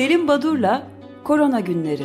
Selim 0.00 0.28
Badur'la 0.28 0.86
Korona 1.24 1.60
Günleri. 1.60 2.02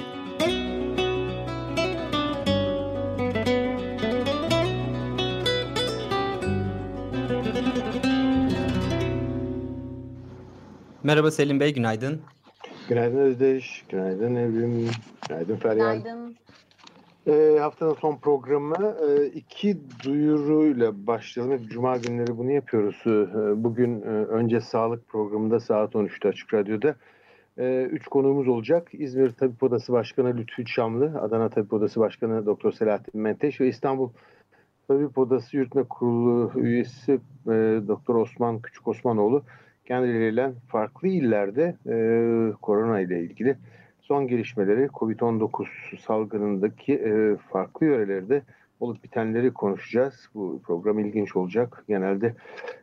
Merhaba 11.04 11.32
Selim 11.32 11.60
Bey, 11.60 11.74
günaydın. 11.74 12.22
Günaydın 12.90 13.18
Özdeş, 13.18 13.86
günaydın 13.90 14.36
Evrim, 14.36 14.90
günaydın 15.30 15.56
Feryal. 15.56 15.96
Günaydın. 15.96 16.36
E, 17.28 17.60
haftanın 17.60 17.94
son 17.94 18.18
programı 18.18 18.96
e, 19.10 19.26
iki 19.26 19.78
duyuruyla 20.04 21.08
başlayalım. 21.08 21.58
Hep 21.58 21.72
Cuma 21.72 21.98
günleri 21.98 22.38
bunu 22.38 22.52
yapıyoruz. 22.52 23.02
E, 23.06 23.64
bugün 23.64 24.02
e, 24.02 24.06
önce 24.06 24.62
sağlık 24.62 25.08
programında 25.08 25.60
saat 25.60 25.94
13'te 25.94 26.30
Açık 26.30 26.54
Radyo'da 26.54 26.96
e, 27.58 27.84
üç 27.84 28.08
konuğumuz 28.08 28.48
olacak. 28.48 28.88
İzmir 28.94 29.32
Tabip 29.32 29.64
Odası 29.64 29.94
Başkanı 29.94 30.38
Lütfü 30.38 30.66
Çamlı, 30.66 31.20
Adana 31.22 31.50
Tabip 31.50 31.74
Odası 31.74 32.00
Başkanı 32.00 32.46
Doktor 32.46 32.72
Selahattin 32.72 33.22
Menteş 33.22 33.62
ve 33.62 33.68
İstanbul 33.68 34.10
Tabip 34.88 35.18
Odası 35.18 35.58
Yürütme 35.58 35.84
Kurulu 35.84 36.52
üyesi 36.56 37.14
e, 37.48 37.52
Doktor 37.88 38.16
Osman 38.16 38.62
Küçük 38.62 38.88
Osmanoğlu 38.88 39.44
kendileriyle 39.86 40.52
farklı 40.68 41.08
illerde 41.08 41.76
e, 41.88 41.98
korona 42.62 43.00
ile 43.00 43.24
ilgili 43.24 43.58
son 44.02 44.28
gelişmeleri 44.28 44.86
COVID-19 44.86 45.66
salgınındaki 46.00 46.94
e, 46.94 47.36
farklı 47.52 47.86
yörelerde 47.86 48.42
olup 48.80 49.04
bitenleri 49.04 49.54
konuşacağız. 49.54 50.30
Bu 50.36 50.62
program 50.64 51.00
ilginç 51.00 51.36
olacak. 51.36 51.84
Genelde 51.88 52.36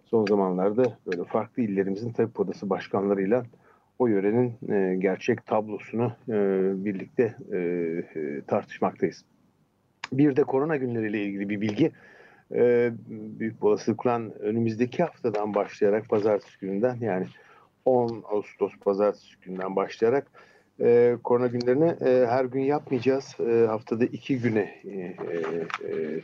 son 0.04 0.26
zamanlarda 0.26 0.98
böyle 1.06 1.24
farklı 1.24 1.62
illerimizin 1.62 2.12
tabip 2.12 2.40
odası 2.40 2.70
başkanlarıyla 2.70 3.44
o 3.98 4.06
yörenin 4.06 4.72
e, 4.72 4.96
gerçek 4.96 5.46
tablosunu 5.46 6.12
e, 6.28 6.34
birlikte 6.84 7.36
e, 7.52 7.58
e, 7.58 8.42
tartışmaktayız. 8.46 9.24
Bir 10.12 10.36
de 10.36 10.44
korona 10.44 10.76
günleriyle 10.76 11.22
ilgili 11.22 11.48
bir 11.48 11.60
bilgi. 11.60 11.92
E, 12.54 12.92
büyük 13.38 13.64
olasılıkla 13.64 14.20
önümüzdeki 14.40 15.02
haftadan 15.02 15.54
başlayarak 15.54 16.08
pazartesi 16.08 16.58
gününden 16.60 16.96
yani 17.00 17.26
10 17.84 18.24
Ağustos 18.28 18.72
pazartesi 18.84 19.40
gününden 19.42 19.76
başlayarak 19.76 20.26
e, 20.80 21.16
korona 21.24 21.46
günlerini 21.46 21.96
e, 22.04 22.26
her 22.26 22.44
gün 22.44 22.60
yapmayacağız. 22.60 23.36
E, 23.40 23.66
haftada 23.66 24.04
iki 24.04 24.38
güne 24.38 24.74
e, 24.84 24.96
e, 24.98 25.16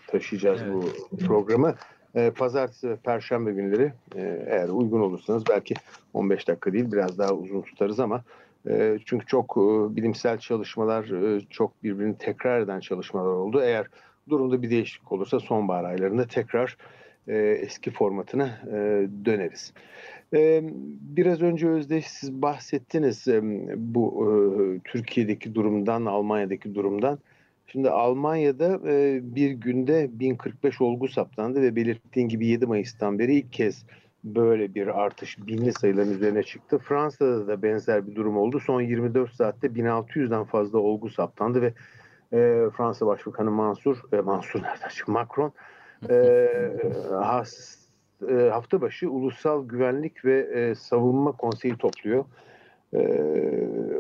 taşıyacağız 0.07 0.63
evet. 0.63 0.75
bu 1.13 1.17
programı. 1.17 1.75
E, 2.15 2.31
pazartesi 2.31 2.91
ve 2.91 2.97
perşembe 2.97 3.53
günleri 3.53 3.93
e, 4.17 4.47
eğer 4.47 4.69
uygun 4.69 5.01
olursanız 5.01 5.43
belki 5.51 5.75
15 6.15 6.49
dakika 6.49 6.73
değil 6.73 6.93
biraz 6.93 7.19
daha 7.19 7.33
uzun 7.33 7.61
tutarız 7.61 8.01
ama 8.01 8.25
e, 8.69 8.99
çünkü 9.05 9.27
çok 9.27 9.57
e, 9.57 9.97
bilimsel 9.97 10.39
çalışmalar, 10.39 11.37
e, 11.37 11.41
çok 11.51 11.83
birbirini 11.85 12.19
tekrar 12.19 12.61
eden 12.61 12.81
çalışmalar 12.81 13.33
oldu. 13.33 13.61
Eğer 13.63 13.87
durumda 14.29 14.63
bir 14.63 14.71
değişiklik 14.71 15.13
olursa 15.13 15.41
sonbahar 15.41 15.85
aylarında 15.85 16.27
tekrar 16.27 16.77
e, 17.29 17.37
eski 17.37 17.91
formatına 17.91 18.61
e, 18.67 19.09
döneriz. 19.25 19.73
E, 20.35 20.61
biraz 21.01 21.43
önce 21.43 21.69
Özdeş 21.69 22.07
siz 22.07 22.43
bahsettiniz 22.43 23.29
e, 23.29 23.41
bu 23.77 24.25
e, 24.25 24.31
Türkiye'deki 24.85 25.55
durumdan, 25.55 26.05
Almanya'daki 26.05 26.75
durumdan. 26.75 27.19
Şimdi 27.73 27.91
Almanya'da 27.91 28.81
e, 28.87 29.21
bir 29.23 29.51
günde 29.51 30.09
1045 30.13 30.81
olgu 30.81 31.09
saptandı 31.09 31.63
ve 31.63 31.77
belirttiğin 31.77 32.29
gibi 32.29 32.47
7 32.47 32.67
Mayıs'tan 32.67 33.19
beri 33.19 33.35
ilk 33.35 33.53
kez 33.53 33.85
böyle 34.25 34.75
bir 34.75 35.01
artış 35.01 35.47
binli 35.47 35.73
sayıların 35.73 36.13
üzerine 36.13 36.43
çıktı. 36.43 36.79
Fransa'da 36.79 37.49
da 37.49 37.63
benzer 37.63 38.07
bir 38.07 38.15
durum 38.15 38.37
oldu. 38.37 38.61
Son 38.61 38.81
24 38.81 39.35
saatte 39.35 39.67
1600'den 39.67 40.45
fazla 40.45 40.79
olgu 40.79 41.11
saptandı 41.11 41.63
ve 41.63 41.73
e, 42.33 42.71
Fransa 42.77 43.07
Başbakanı 43.07 43.51
Mansur, 43.51 43.97
e, 44.13 44.17
Mansur 44.21 44.63
nereden 44.63 44.89
çıktı? 44.89 45.13
Macron 45.13 45.53
e, 46.11 46.15
has, 47.11 47.79
e, 48.29 48.35
hafta 48.35 48.81
başı 48.81 49.11
Ulusal 49.11 49.69
Güvenlik 49.69 50.25
ve 50.25 50.39
e, 50.41 50.75
Savunma 50.75 51.33
Konseyi 51.33 51.77
topluyor. 51.77 52.25
E, 52.95 53.01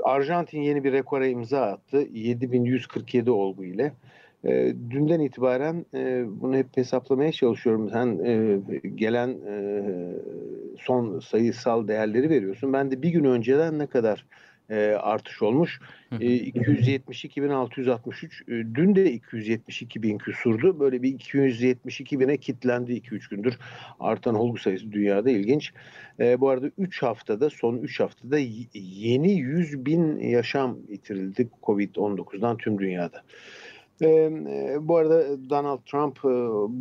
Arjantin 0.04 0.62
yeni 0.62 0.84
bir 0.84 0.92
rekora 0.92 1.26
imza 1.26 1.62
attı. 1.62 2.06
7147 2.12 3.30
olgu 3.30 3.64
ile. 3.64 3.92
E, 4.44 4.74
dünden 4.90 5.20
itibaren 5.20 5.86
e, 5.94 6.24
bunu 6.40 6.56
hep 6.56 6.76
hesaplamaya 6.76 7.32
çalışıyorum. 7.32 7.90
Sen 7.90 8.18
e, 8.24 8.58
gelen 8.88 9.28
e, 9.28 9.82
son 10.78 11.20
sayısal 11.20 11.88
değerleri 11.88 12.30
veriyorsun. 12.30 12.72
Ben 12.72 12.90
de 12.90 13.02
bir 13.02 13.10
gün 13.10 13.24
önceden 13.24 13.78
ne 13.78 13.86
kadar 13.86 14.26
e, 14.70 14.90
artış 14.90 15.42
olmuş. 15.42 15.80
E, 16.12 16.16
272.663 16.16 18.26
e, 18.26 18.30
dün 18.74 18.94
de 18.94 19.12
272 19.12 20.02
bin 20.02 20.18
küsurdu. 20.18 20.80
Böyle 20.80 21.02
bir 21.02 21.08
272 21.08 22.20
bine 22.20 22.36
kitlendi 22.36 22.92
2-3 22.92 23.30
gündür. 23.30 23.58
Artan 24.00 24.34
olgu 24.34 24.58
sayısı 24.58 24.92
dünyada 24.92 25.30
ilginç. 25.30 25.72
E, 26.20 26.40
bu 26.40 26.48
arada 26.48 26.70
3 26.78 27.02
haftada 27.02 27.50
son 27.50 27.76
3 27.76 28.00
haftada 28.00 28.38
yeni 28.74 29.32
100 29.32 29.86
bin 29.86 30.18
yaşam 30.18 30.78
yitirildi 30.88 31.48
Covid-19'dan 31.62 32.56
tüm 32.56 32.78
dünyada. 32.78 33.22
E, 34.02 34.30
bu 34.80 34.96
arada 34.96 35.50
Donald 35.50 35.80
Trump 35.86 36.18
e, 36.18 36.28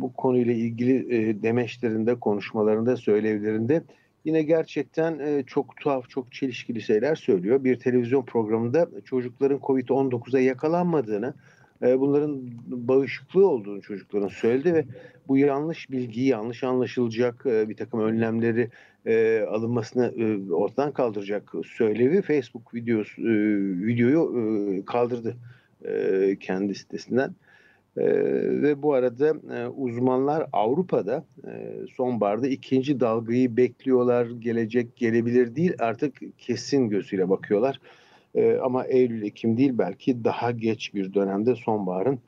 bu 0.00 0.12
konuyla 0.12 0.52
ilgili 0.52 1.16
e, 1.16 1.42
demeçlerinde, 1.42 2.14
konuşmalarında, 2.14 2.96
söylevlerinde 2.96 3.82
yine 4.28 4.42
gerçekten 4.42 5.18
e, 5.18 5.42
çok 5.46 5.76
tuhaf, 5.76 6.08
çok 6.08 6.32
çelişkili 6.32 6.80
şeyler 6.80 7.14
söylüyor. 7.14 7.64
Bir 7.64 7.78
televizyon 7.78 8.24
programında 8.24 8.88
çocukların 9.04 9.58
Covid-19'a 9.58 10.40
yakalanmadığını, 10.40 11.34
e, 11.82 12.00
bunların 12.00 12.40
bağışıklığı 12.66 13.48
olduğunu 13.48 13.82
çocukların 13.82 14.28
söyledi 14.28 14.74
ve 14.74 14.84
bu 15.28 15.38
yanlış 15.38 15.90
bilgiyi, 15.90 16.28
yanlış 16.28 16.64
anlaşılacak 16.64 17.46
e, 17.46 17.68
bir 17.68 17.76
takım 17.76 18.00
önlemleri 18.00 18.70
alınmasını 19.48 20.14
ortadan 20.52 20.92
kaldıracak 20.92 21.52
söylevi 21.66 22.22
Facebook 22.22 22.74
videosu, 22.74 23.22
videoyu 23.86 24.84
kaldırdı 24.86 25.36
kendi 26.40 26.74
sitesinden. 26.74 27.34
E, 27.98 28.04
ve 28.62 28.82
bu 28.82 28.94
arada 28.94 29.54
e, 29.54 29.66
uzmanlar 29.66 30.46
Avrupa'da 30.52 31.24
e, 31.46 31.74
sonbaharda 31.96 32.48
ikinci 32.48 33.00
dalgayı 33.00 33.56
bekliyorlar. 33.56 34.26
Gelecek 34.26 34.96
gelebilir 34.96 35.56
değil 35.56 35.72
artık 35.78 36.38
kesin 36.38 36.88
gözüyle 36.88 37.30
bakıyorlar. 37.30 37.80
E, 38.34 38.56
ama 38.56 38.84
Eylül, 38.84 39.22
Ekim 39.22 39.56
değil 39.56 39.78
belki 39.78 40.24
daha 40.24 40.50
geç 40.50 40.94
bir 40.94 41.14
dönemde 41.14 41.54
sonbaharın 41.54 42.18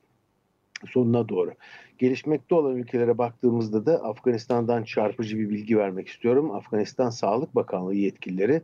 sonuna 0.89 1.29
doğru. 1.29 1.51
Gelişmekte 1.99 2.55
olan 2.55 2.77
ülkelere 2.77 3.19
baktığımızda 3.19 3.87
da 3.87 4.05
Afganistan'dan 4.05 4.83
çarpıcı 4.83 5.39
bir 5.39 5.51
bilgi 5.51 5.79
vermek 5.79 6.09
istiyorum. 6.09 6.51
Afganistan 6.51 7.11
Sağlık 7.11 7.55
Bakanlığı 7.55 7.95
yetkilileri 7.95 8.63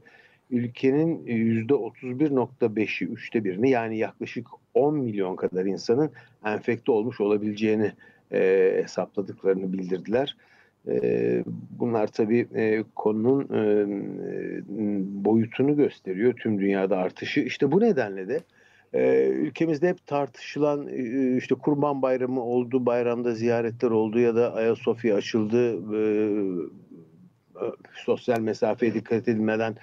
ülkenin 0.50 1.26
%31.5'i, 1.66 3.06
üçte 3.06 3.44
birini 3.44 3.70
yani 3.70 3.98
yaklaşık 3.98 4.46
10 4.74 4.94
milyon 4.94 5.36
kadar 5.36 5.64
insanın 5.64 6.10
enfekte 6.44 6.92
olmuş 6.92 7.20
olabileceğini 7.20 7.92
e, 8.32 8.72
hesapladıklarını 8.82 9.72
bildirdiler. 9.72 10.36
E, 10.88 11.44
bunlar 11.70 12.06
tabii 12.06 12.46
e, 12.54 12.84
konunun 12.94 13.42
e, 13.42 13.86
boyutunu 15.24 15.76
gösteriyor 15.76 16.32
tüm 16.32 16.60
dünyada 16.60 16.96
artışı. 16.96 17.40
İşte 17.40 17.72
bu 17.72 17.80
nedenle 17.80 18.28
de 18.28 18.40
e, 18.94 19.28
ülkemizde 19.28 19.88
hep 19.88 20.06
tartışılan 20.06 20.88
e, 20.88 21.36
işte 21.36 21.54
Kurban 21.54 22.02
Bayramı 22.02 22.42
oldu, 22.42 22.86
bayramda 22.86 23.34
ziyaretler 23.34 23.90
oldu 23.90 24.18
ya 24.18 24.36
da 24.36 24.54
Ayasofya 24.54 25.16
açıldı, 25.16 25.72
e, 25.96 26.00
e, 27.56 27.66
sosyal 27.94 28.40
mesafeye 28.40 28.94
dikkat 28.94 29.28
edilmeden 29.28 29.76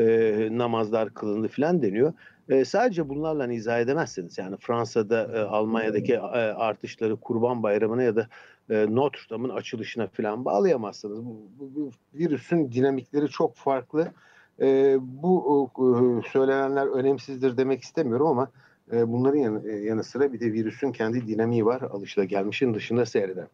e, 0.00 0.48
namazlar 0.58 1.14
kılındı 1.14 1.48
filan 1.48 1.82
deniyor. 1.82 2.12
E, 2.48 2.64
sadece 2.64 3.08
bunlarla 3.08 3.52
izah 3.52 3.80
edemezsiniz. 3.80 4.38
Yani 4.38 4.56
Fransa'da, 4.56 5.22
e, 5.22 5.40
Almanya'daki 5.40 6.14
e, 6.14 6.18
artışları 6.18 7.16
Kurban 7.16 7.62
Bayramı'na 7.62 8.02
ya 8.02 8.16
da 8.16 8.28
e, 8.70 8.86
Notre 8.90 9.30
Dame'ın 9.30 9.54
açılışına 9.54 10.06
falan 10.06 10.44
bağlayamazsınız. 10.44 11.24
Bu, 11.24 11.36
bu, 11.60 11.74
bu 11.74 11.90
virüsün 12.14 12.72
dinamikleri 12.72 13.28
çok 13.28 13.56
farklı. 13.56 14.12
E, 14.60 14.96
bu 15.00 15.70
e, 15.78 16.28
söylenenler 16.28 16.86
önemsizdir 16.86 17.56
demek 17.56 17.82
istemiyorum 17.82 18.26
ama 18.26 18.48
e, 18.92 19.12
bunların 19.12 19.38
yanı, 19.38 19.68
e, 19.70 19.76
yanı 19.76 20.04
sıra 20.04 20.32
bir 20.32 20.40
de 20.40 20.52
virüsün 20.52 20.92
kendi 20.92 21.26
dinamiği 21.26 21.66
var. 21.66 21.82
Alışılagelmişin 21.82 22.74
dışında 22.74 23.06
seyreden. 23.06 23.46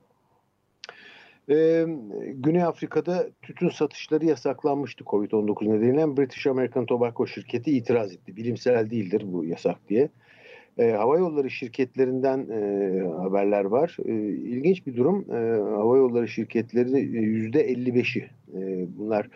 Ee, 1.51 1.87
Güney 2.35 2.63
Afrika'da 2.63 3.27
tütün 3.43 3.69
satışları 3.69 4.25
yasaklanmıştı 4.25 5.05
Covid-19 5.05 5.69
nedeniyle. 5.69 6.17
British 6.17 6.47
American 6.47 6.87
Tobacco 6.87 7.27
şirketi 7.27 7.71
itiraz 7.77 8.13
etti. 8.13 8.37
Bilimsel 8.37 8.91
değildir 8.91 9.23
bu 9.27 9.45
yasak 9.45 9.89
diye. 9.89 10.09
Ee, 10.79 10.91
hava 10.91 11.19
yolları 11.19 11.51
şirketlerinden 11.51 12.39
e, 12.51 13.01
haberler 13.09 13.65
var. 13.65 13.97
E, 14.05 14.13
ilginç 14.29 14.87
bir 14.87 14.97
durum. 14.97 15.27
E, 15.31 15.61
hava 15.61 15.97
yolları 15.97 16.29
şirketleri 16.29 17.01
yüzde 17.01 17.73
55'i 17.73 18.31
e, 18.55 18.87
bunlar 18.99 19.29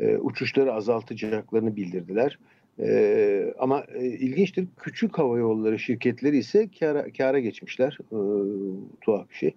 e, 0.00 0.16
uçuşları 0.16 0.72
azaltacaklarını 0.72 1.76
bildirdiler. 1.76 2.38
E, 2.80 3.54
ama 3.58 3.84
e, 3.94 4.06
ilginçtir 4.06 4.68
küçük 4.76 5.18
hava 5.18 5.38
yolları 5.38 5.78
şirketleri 5.78 6.38
ise 6.38 6.68
kara, 6.80 7.12
kara 7.12 7.38
geçmişler. 7.38 7.98
E, 8.12 8.18
tuhaf 9.00 9.30
bir 9.30 9.34
şey. 9.34 9.54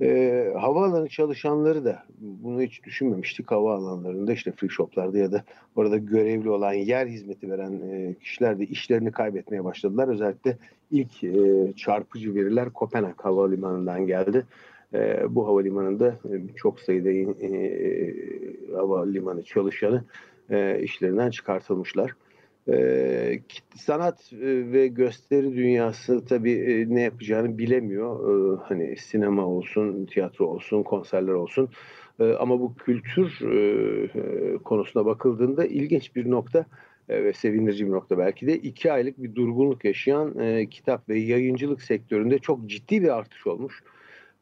E, 0.00 0.52
havaalanı 0.58 1.08
çalışanları 1.08 1.84
da 1.84 2.02
bunu 2.20 2.62
hiç 2.62 2.84
düşünmemiştik. 2.84 3.50
Havaalanlarında 3.50 4.32
işte 4.32 4.52
free 4.52 4.68
shoplarda 4.68 5.18
ya 5.18 5.32
da 5.32 5.44
orada 5.76 5.96
görevli 5.96 6.50
olan 6.50 6.72
yer 6.72 7.06
hizmeti 7.06 7.50
veren 7.50 7.72
e, 7.72 8.14
kişiler 8.14 8.58
de 8.58 8.64
işlerini 8.66 9.12
kaybetmeye 9.12 9.64
başladılar. 9.64 10.08
Özellikle 10.08 10.56
ilk 10.90 11.24
e, 11.24 11.72
çarpıcı 11.76 12.34
veriler 12.34 12.70
Kopenhag 12.70 13.20
Havalimanı'ndan 13.20 14.06
geldi. 14.06 14.46
E, 14.94 15.22
bu 15.34 15.46
havalimanında 15.46 16.08
e, 16.08 16.56
çok 16.56 16.80
sayıda 16.80 17.10
e, 17.10 18.14
havalimanı 18.74 19.42
çalışanı 19.42 20.04
e, 20.50 20.80
işlerinden 20.82 21.30
çıkartılmışlar. 21.30 22.12
E, 22.72 23.40
sanat 23.76 24.32
e, 24.32 24.72
ve 24.72 24.86
gösteri 24.86 25.56
dünyası 25.56 26.24
tabii 26.24 26.52
e, 26.52 26.94
ne 26.94 27.00
yapacağını 27.00 27.58
bilemiyor. 27.58 28.14
E, 28.30 28.60
hani 28.64 28.96
sinema 28.96 29.46
olsun, 29.46 30.06
tiyatro 30.06 30.46
olsun, 30.46 30.82
konserler 30.82 31.32
olsun. 31.32 31.68
E, 32.20 32.32
ama 32.32 32.60
bu 32.60 32.74
kültür 32.74 33.40
e, 33.52 33.58
e 34.04 34.56
konusuna 34.58 35.06
bakıldığında 35.06 35.64
ilginç 35.64 36.16
bir 36.16 36.30
nokta 36.30 36.66
e, 37.08 37.24
ve 37.24 37.32
sevindirici 37.32 37.86
bir 37.86 37.92
nokta 37.92 38.18
belki 38.18 38.46
de 38.46 38.58
iki 38.58 38.92
aylık 38.92 39.22
bir 39.22 39.34
durgunluk 39.34 39.84
yaşayan 39.84 40.38
e, 40.38 40.66
kitap 40.66 41.08
ve 41.08 41.18
yayıncılık 41.18 41.82
sektöründe 41.82 42.38
çok 42.38 42.66
ciddi 42.66 43.02
bir 43.02 43.18
artış 43.18 43.46
olmuş. 43.46 43.82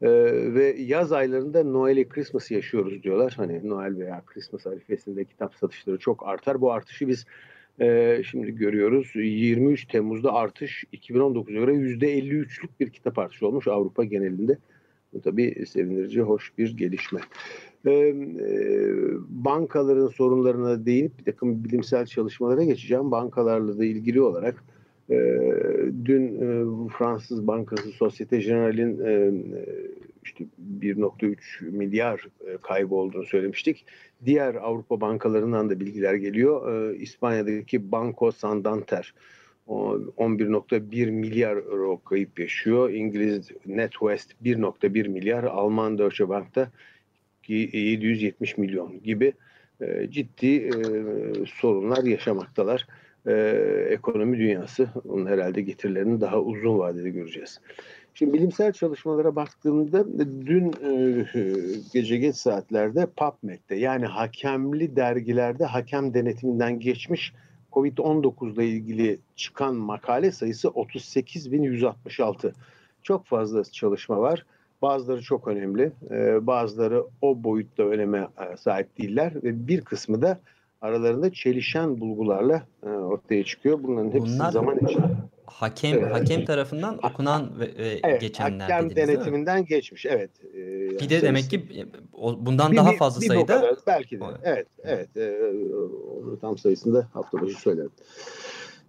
Ee, 0.01 0.09
ve 0.53 0.75
yaz 0.77 1.11
aylarında 1.11 1.63
Noel'i 1.63 2.09
Christmas 2.09 2.51
yaşıyoruz 2.51 3.03
diyorlar. 3.03 3.33
Hani 3.37 3.69
Noel 3.69 3.97
veya 3.97 4.23
Christmas 4.25 4.67
arifesinde 4.67 5.25
kitap 5.25 5.55
satışları 5.55 5.97
çok 5.97 6.27
artar. 6.27 6.61
Bu 6.61 6.71
artışı 6.71 7.07
biz 7.07 7.25
e, 7.81 8.21
şimdi 8.23 8.55
görüyoruz. 8.55 9.11
23 9.15 9.85
Temmuz'da 9.85 10.33
artış 10.33 10.83
2019'a 10.93 11.51
göre 11.51 11.71
%53'lük 11.71 12.69
bir 12.79 12.89
kitap 12.89 13.17
artışı 13.19 13.47
olmuş 13.47 13.67
Avrupa 13.67 14.03
genelinde. 14.03 14.57
Bu 15.13 15.21
tabii 15.21 15.65
sevindirici, 15.65 16.21
hoş 16.21 16.57
bir 16.57 16.77
gelişme. 16.77 17.19
Ee, 17.85 17.91
e, 17.91 18.15
bankaların 19.29 20.07
sorunlarına 20.07 20.85
değinip 20.85 21.19
bir 21.19 21.23
takım 21.23 21.63
bilimsel 21.63 22.05
çalışmalara 22.05 22.63
geçeceğim. 22.63 23.11
Bankalarla 23.11 23.77
da 23.77 23.85
ilgili 23.85 24.21
olarak 24.21 24.63
e, 25.09 25.15
dün 26.05 26.35
e, 26.35 26.47
Fransız 26.97 27.47
Bankası 27.47 27.91
Societe 27.91 28.37
Generale'in 28.37 29.01
e, 29.05 29.31
işte 30.23 30.45
1.3 30.81 31.37
milyar 31.61 32.27
e, 32.47 32.57
kaybı 32.61 32.95
olduğunu 32.95 33.25
söylemiştik. 33.25 33.85
Diğer 34.25 34.55
Avrupa 34.55 35.01
bankalarından 35.01 35.69
da 35.69 35.79
bilgiler 35.79 36.13
geliyor. 36.13 36.91
E, 36.91 36.97
İspanya'daki 36.97 37.91
Banco 37.91 38.31
Santander 38.31 39.13
11.1 39.67 41.11
milyar 41.11 41.55
euro 41.55 42.03
kayıp 42.03 42.39
yaşıyor. 42.39 42.89
İngiliz 42.89 43.51
NetWest 43.65 44.31
1.1 44.43 45.07
milyar, 45.07 45.43
Alman 45.43 45.97
Deutsche 45.97 46.29
Bank'ta 46.29 46.71
770 47.47 48.57
milyon 48.57 49.03
gibi 49.03 49.33
e, 49.81 50.07
ciddi 50.11 50.55
e, 50.55 50.71
sorunlar 51.45 52.03
yaşamaktalar 52.03 52.87
e, 53.27 53.33
ekonomi 53.89 54.37
dünyası. 54.37 54.89
Onun 55.09 55.25
herhalde 55.25 55.61
getirilerini 55.61 56.21
daha 56.21 56.39
uzun 56.39 56.77
vadede 56.77 57.09
göreceğiz. 57.09 57.59
Şimdi 58.13 58.33
bilimsel 58.33 58.71
çalışmalara 58.71 59.35
baktığımda 59.35 60.05
dün 60.45 60.73
e, 60.83 61.25
gece 61.93 62.17
geç 62.17 62.35
saatlerde 62.35 63.05
PubMed'de 63.05 63.75
yani 63.75 64.05
hakemli 64.05 64.95
dergilerde 64.95 65.65
hakem 65.65 66.13
denetiminden 66.13 66.79
geçmiş 66.79 67.33
COVID-19 67.71 68.53
ile 68.53 68.67
ilgili 68.67 69.19
çıkan 69.35 69.75
makale 69.75 70.31
sayısı 70.31 70.67
38.166. 70.67 72.51
Çok 73.03 73.25
fazla 73.25 73.63
çalışma 73.63 74.19
var. 74.19 74.45
Bazıları 74.81 75.21
çok 75.21 75.47
önemli, 75.47 75.91
e, 76.11 76.47
bazıları 76.47 77.03
o 77.21 77.43
boyutta 77.43 77.83
öneme 77.83 78.17
e, 78.17 78.57
sahip 78.57 78.97
değiller 78.97 79.33
ve 79.43 79.67
bir 79.67 79.81
kısmı 79.81 80.21
da 80.21 80.39
aralarında 80.81 81.33
çelişen 81.33 81.99
bulgularla 81.99 82.63
e, 82.83 82.89
ortaya 82.89 83.43
çıkıyor. 83.43 83.83
Bunların 83.83 84.11
hepsi 84.11 84.33
Bunlar 84.33 84.51
zaman 84.51 84.77
için 84.77 85.03
hakem 85.45 85.97
evet. 85.97 86.13
hakem 86.13 86.45
tarafından 86.45 86.99
okunan 87.03 87.59
ve, 87.59 87.65
ve 87.77 87.99
evet, 88.03 88.21
geçenler 88.21 88.69
hakem 88.69 88.95
denetiminden 88.95 89.65
geçmiş. 89.65 90.05
Evet. 90.05 90.31
E, 90.53 90.59
bir 90.99 91.09
de 91.09 91.21
demek 91.21 91.49
ki 91.49 91.87
bundan 92.17 92.71
bir, 92.71 92.77
daha 92.77 92.91
fazla 92.91 93.21
bir, 93.21 93.27
sayıda 93.27 93.45
kadar, 93.45 93.75
belki 93.87 94.19
de. 94.19 94.25
Evet, 94.43 94.67
evet. 94.83 95.17
E, 95.17 95.41
tam 96.41 96.57
sayısında 96.57 97.07
hafta 97.13 97.41
başı 97.41 97.59
söylerim. 97.59 97.91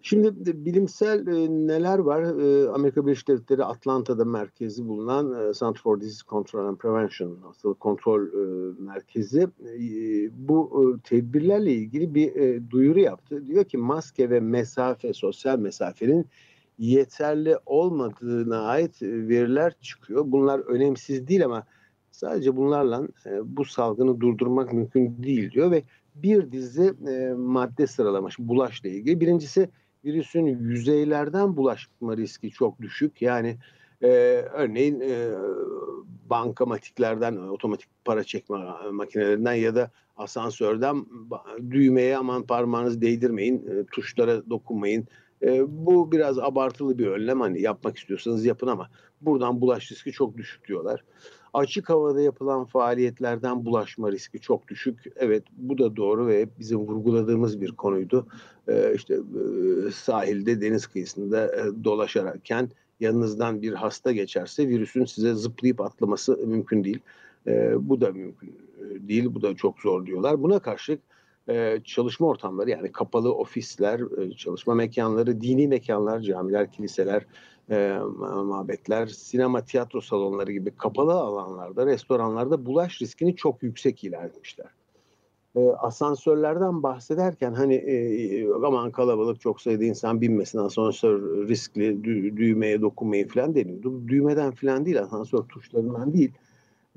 Şimdi 0.02 0.64
bilimsel 0.64 1.26
e, 1.26 1.48
neler 1.50 1.98
var? 1.98 2.22
E, 2.22 2.68
Amerika 2.68 3.06
Birleşik 3.06 3.28
Devletleri 3.28 3.64
Atlanta'da 3.64 4.24
merkezi 4.24 4.88
bulunan 4.88 5.32
e, 5.32 5.52
Center 5.54 5.80
for 5.82 6.00
Disease 6.00 6.26
Control 6.28 6.66
and 6.66 6.76
Prevention 6.76 7.36
hastalık 7.42 7.80
kontrol 7.80 8.26
e, 8.26 8.74
merkezi 8.78 9.40
e, 9.42 9.80
bu 10.48 10.70
e, 10.82 11.08
tedbirlerle 11.08 11.72
ilgili 11.72 12.14
bir 12.14 12.36
e, 12.36 12.70
duyuru 12.70 13.00
yaptı. 13.00 13.46
Diyor 13.46 13.64
ki 13.64 13.78
maske 13.78 14.30
ve 14.30 14.40
mesafe, 14.40 15.12
sosyal 15.12 15.58
mesafenin 15.58 16.26
yeterli 16.78 17.56
olmadığına 17.66 18.60
ait 18.60 19.02
veriler 19.02 19.74
çıkıyor. 19.80 20.24
Bunlar 20.26 20.58
önemsiz 20.58 21.28
değil 21.28 21.44
ama 21.44 21.66
sadece 22.10 22.56
bunlarla 22.56 23.08
e, 23.26 23.56
bu 23.56 23.64
salgını 23.64 24.20
durdurmak 24.20 24.72
mümkün 24.72 25.22
değil 25.22 25.50
diyor 25.50 25.70
ve 25.70 25.82
bir 26.14 26.52
dizi 26.52 26.94
e, 27.08 27.32
madde 27.32 27.86
sıralamış 27.86 28.38
bulaşla 28.38 28.88
ilgili. 28.88 29.20
Birincisi 29.20 29.68
virüsün 30.04 30.46
yüzeylerden 30.46 31.56
bulaşma 31.56 32.16
riski 32.16 32.50
çok 32.50 32.82
düşük. 32.82 33.22
Yani 33.22 33.56
e, 34.02 34.08
örneğin 34.52 35.00
e, 35.00 35.28
bankamatiklerden, 36.30 37.36
otomatik 37.36 37.88
para 38.04 38.24
çekme 38.24 38.58
makinelerinden 38.92 39.54
ya 39.54 39.74
da 39.74 39.90
asansörden 40.16 41.06
düğmeye 41.70 42.16
aman 42.16 42.42
parmağınızı 42.42 43.00
değdirmeyin, 43.00 43.66
e, 43.66 43.86
tuşlara 43.86 44.50
dokunmayın. 44.50 45.08
E, 45.42 45.62
bu 45.68 46.12
biraz 46.12 46.38
abartılı 46.38 46.98
bir 46.98 47.06
önlem. 47.06 47.40
Hani 47.40 47.60
yapmak 47.60 47.98
istiyorsanız 47.98 48.44
yapın 48.44 48.66
ama 48.66 48.88
buradan 49.20 49.60
bulaş 49.60 49.92
riski 49.92 50.12
çok 50.12 50.36
düşük 50.36 50.68
diyorlar. 50.68 51.04
Açık 51.54 51.88
havada 51.88 52.20
yapılan 52.20 52.64
faaliyetlerden 52.64 53.64
bulaşma 53.64 54.12
riski 54.12 54.40
çok 54.40 54.68
düşük. 54.68 55.04
Evet 55.16 55.42
bu 55.56 55.78
da 55.78 55.96
doğru 55.96 56.26
ve 56.26 56.48
bizim 56.58 56.78
vurguladığımız 56.78 57.60
bir 57.60 57.72
konuydu. 57.72 58.26
Ee, 58.68 58.92
işte 58.94 59.14
e, 59.14 59.90
sahilde 59.90 60.60
deniz 60.60 60.86
kıyısında 60.86 61.46
e, 61.46 61.84
dolaşarken 61.84 62.70
yanınızdan 63.00 63.62
bir 63.62 63.72
hasta 63.72 64.12
geçerse 64.12 64.68
virüsün 64.68 65.04
size 65.04 65.34
zıplayıp 65.34 65.80
atlaması 65.80 66.36
mümkün 66.36 66.84
değil. 66.84 67.00
E, 67.46 67.72
bu 67.88 68.00
da 68.00 68.12
mümkün 68.12 68.48
e, 68.48 69.08
değil. 69.08 69.34
Bu 69.34 69.42
da 69.42 69.56
çok 69.56 69.80
zor 69.80 70.06
diyorlar. 70.06 70.42
Buna 70.42 70.58
karşılık 70.58 71.00
e, 71.48 71.80
çalışma 71.84 72.26
ortamları 72.26 72.70
yani 72.70 72.92
kapalı 72.92 73.34
ofisler, 73.34 74.00
e, 74.22 74.32
çalışma 74.32 74.74
mekanları, 74.74 75.40
dini 75.40 75.68
mekanlar, 75.68 76.20
camiler, 76.20 76.72
kiliseler, 76.72 77.26
e, 77.70 77.98
mabetler, 78.44 79.06
sinema, 79.06 79.64
tiyatro 79.64 80.00
salonları 80.00 80.52
gibi 80.52 80.70
kapalı 80.70 81.12
alanlarda, 81.12 81.86
restoranlarda 81.86 82.66
bulaş 82.66 83.02
riskini 83.02 83.36
çok 83.36 83.62
yüksek 83.62 84.04
ilan 84.04 84.24
etmişler. 84.24 84.66
E, 85.56 85.68
asansörlerden 85.68 86.82
bahsederken 86.82 87.52
hani 87.52 87.74
e, 87.74 88.46
aman 88.54 88.90
kalabalık 88.90 89.40
çok 89.40 89.60
sayıda 89.60 89.84
insan 89.84 90.20
binmesin 90.20 90.58
asansör 90.58 91.48
riskli 91.48 92.04
dü 92.04 92.36
düğmeye 92.36 92.80
dokunmayın 92.80 93.28
falan 93.28 93.54
deniyordu. 93.54 94.08
Düğmeden 94.08 94.50
falan 94.50 94.86
değil 94.86 95.00
asansör 95.00 95.42
tuşlarından 95.42 96.12
değil 96.12 96.32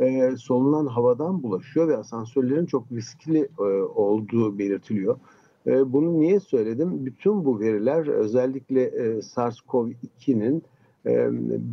e, 0.02 0.36
solunan 0.38 0.86
havadan 0.86 1.44
bulaşıyor 1.44 1.88
ve 1.88 1.98
asansörlerin 1.98 2.66
çok 2.66 2.92
riskli 2.92 3.50
e, 3.60 3.64
olduğu 3.96 4.60
belirtiliyor. 4.60 5.20
E, 5.68 5.94
bunu 5.94 6.20
niye 6.20 6.40
söyledim? 6.40 7.06
Bütün 7.06 7.46
bu 7.46 7.60
veriler 7.60 8.08
özellikle 8.08 8.84
e, 8.84 9.22
SARS-CoV-2'nin 9.22 10.64
e, 11.06 11.30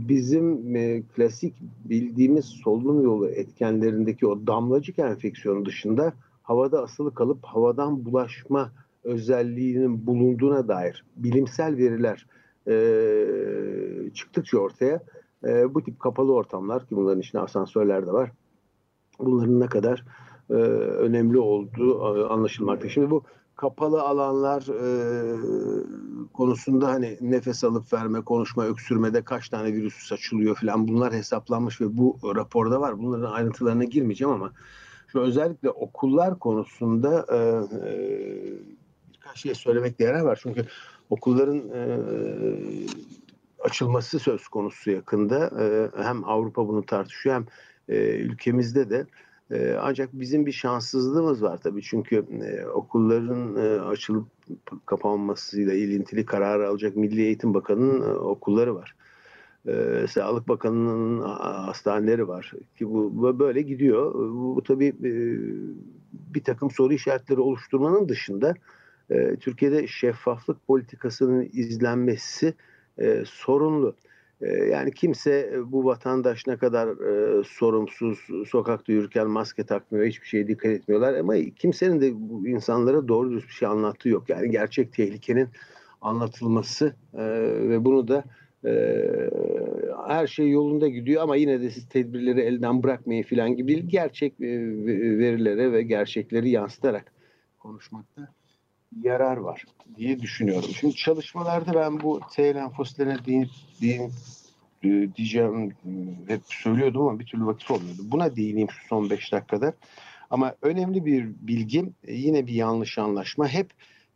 bizim 0.08 0.76
e, 0.76 1.02
klasik 1.02 1.54
bildiğimiz 1.84 2.44
solunum 2.44 3.02
yolu 3.02 3.28
etkenlerindeki 3.28 4.26
o 4.26 4.46
damlacık 4.46 4.98
enfeksiyonu 4.98 5.64
dışında 5.64 6.12
havada 6.42 6.82
asılı 6.82 7.14
kalıp 7.14 7.44
havadan 7.44 8.04
bulaşma 8.04 8.72
özelliğinin 9.04 10.06
bulunduğuna 10.06 10.68
dair 10.68 11.04
bilimsel 11.16 11.76
veriler 11.76 12.26
çıktıkça 14.14 14.58
ortaya 14.58 15.02
bu 15.44 15.82
tip 15.82 16.00
kapalı 16.00 16.34
ortamlar 16.34 16.86
ki 16.86 16.96
bunların 16.96 17.20
içinde 17.20 17.42
asansörler 17.42 18.06
de 18.06 18.12
var. 18.12 18.32
Bunların 19.18 19.60
ne 19.60 19.66
kadar 19.66 20.04
önemli 20.98 21.38
olduğu 21.38 22.02
anlaşılmakta. 22.30 22.88
Şimdi 22.88 23.10
bu 23.10 23.22
kapalı 23.58 24.02
alanlar 24.02 24.62
e, 24.62 24.88
konusunda 26.32 26.88
hani 26.88 27.18
nefes 27.20 27.64
alıp 27.64 27.92
verme, 27.92 28.20
konuşma, 28.20 28.66
öksürmede 28.66 29.22
kaç 29.22 29.48
tane 29.48 29.72
virüs 29.72 29.94
saçılıyor 29.94 30.56
falan 30.56 30.88
bunlar 30.88 31.12
hesaplanmış 31.12 31.80
ve 31.80 31.96
bu 31.96 32.18
raporda 32.36 32.80
var. 32.80 32.98
Bunların 32.98 33.32
ayrıntılarına 33.32 33.84
girmeyeceğim 33.84 34.34
ama 34.34 34.52
şu 35.08 35.20
özellikle 35.20 35.70
okullar 35.70 36.38
konusunda 36.38 37.26
e, 37.32 37.36
e, 37.36 37.92
birkaç 39.14 39.38
şey 39.38 39.54
söylemek 39.54 40.00
yarar 40.00 40.20
var. 40.20 40.38
Çünkü 40.42 40.66
okulların 41.10 41.68
e, 41.68 41.98
açılması 43.64 44.18
söz 44.18 44.48
konusu 44.48 44.90
yakında. 44.90 45.50
E, 45.62 45.90
hem 46.02 46.24
Avrupa 46.24 46.68
bunu 46.68 46.86
tartışıyor 46.86 47.34
hem 47.34 47.46
e, 47.88 48.16
ülkemizde 48.16 48.90
de. 48.90 49.06
E, 49.50 49.76
ancak 49.80 50.08
bizim 50.12 50.46
bir 50.46 50.52
şanssızlığımız 50.52 51.42
var 51.42 51.58
tabii. 51.58 51.82
Çünkü 51.82 52.16
e, 52.16 52.66
okulların 52.66 53.56
e, 53.56 53.80
açılıp 53.80 54.26
kapanmasıyla 54.86 55.74
ilintili 55.74 56.26
karar 56.26 56.60
alacak 56.60 56.96
Milli 56.96 57.22
Eğitim 57.22 57.54
Bakanı'nın 57.54 58.02
e, 58.02 58.12
okulları 58.12 58.74
var. 58.74 58.94
E, 59.68 60.06
Sağlık 60.08 60.48
Bakanı'nın 60.48 61.20
hastaneleri 61.66 62.28
var. 62.28 62.52
Ki 62.78 62.88
bu 62.88 63.38
böyle 63.38 63.62
gidiyor. 63.62 64.14
Bu, 64.14 64.56
bu 64.56 64.62
tabii 64.62 64.86
e, 64.86 65.12
bir 66.34 66.44
takım 66.44 66.70
soru 66.70 66.92
işaretleri 66.92 67.40
oluşturmanın 67.40 68.08
dışında 68.08 68.54
e, 69.10 69.36
Türkiye'de 69.36 69.86
şeffaflık 69.86 70.66
politikasının 70.66 71.48
izlenmesi 71.52 72.54
e, 72.98 73.24
sorunlu. 73.26 73.94
E, 74.40 74.46
yani 74.46 74.94
kimse 74.94 75.50
e, 75.54 75.72
bu 75.72 75.84
vatandaş 75.84 76.46
ne 76.46 76.56
kadar 76.56 76.88
e, 76.88 77.44
sorumsuz, 77.44 78.18
sokakta 78.48 78.92
yürürken 78.92 79.26
maske 79.26 79.66
takmıyor, 79.66 80.06
hiçbir 80.06 80.26
şeye 80.26 80.48
dikkat 80.48 80.70
etmiyorlar. 80.70 81.14
Ama 81.14 81.34
kimsenin 81.56 82.00
de 82.00 82.10
bu 82.14 82.48
insanlara 82.48 83.08
doğru 83.08 83.30
düz 83.30 83.44
bir 83.44 83.52
şey 83.52 83.68
anlattığı 83.68 84.08
yok. 84.08 84.28
Yani 84.28 84.50
gerçek 84.50 84.92
tehlikenin 84.92 85.48
anlatılması 86.00 86.94
e, 87.14 87.24
ve 87.68 87.84
bunu 87.84 88.08
da 88.08 88.24
e, 88.64 88.70
her 90.06 90.26
şey 90.26 90.50
yolunda 90.50 90.88
gidiyor 90.88 91.22
ama 91.22 91.36
yine 91.36 91.60
de 91.60 91.70
siz 91.70 91.88
tedbirleri 91.88 92.40
elden 92.40 92.82
bırakmayın 92.82 93.22
falan 93.22 93.56
gibi 93.56 93.68
değil. 93.68 93.88
Gerçek 93.88 94.40
e, 94.40 94.46
verilere 95.18 95.72
ve 95.72 95.82
gerçekleri 95.82 96.50
yansıtarak 96.50 97.12
konuşmakta 97.58 98.37
yarar 99.02 99.36
var 99.36 99.64
diye 99.96 100.20
düşünüyorum. 100.20 100.70
Şimdi 100.80 100.94
çalışmalarda 100.94 101.74
ben 101.74 102.00
bu 102.00 102.20
T 102.34 102.54
lenfositlerine 102.54 103.24
değinip, 103.26 103.50
değinip 103.80 104.12
e, 104.84 104.88
diyeceğim 105.16 105.72
hep 106.26 106.40
söylüyordum 106.44 107.02
ama 107.02 107.18
bir 107.18 107.26
türlü 107.26 107.46
vakit 107.46 107.70
olmuyordu. 107.70 108.02
Buna 108.04 108.36
değineyim 108.36 108.70
şu 108.70 108.88
son 108.88 109.10
5 109.10 109.32
dakikada. 109.32 109.74
Ama 110.30 110.54
önemli 110.62 111.04
bir 111.04 111.26
bilgim 111.40 111.94
e, 112.04 112.14
yine 112.14 112.46
bir 112.46 112.52
yanlış 112.52 112.98
anlaşma. 112.98 113.48
Hep 113.48 113.70